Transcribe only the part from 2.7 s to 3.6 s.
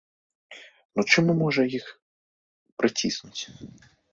прыціснуць?